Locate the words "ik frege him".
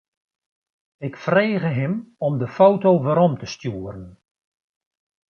1.07-1.93